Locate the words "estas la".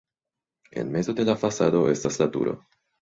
1.97-2.29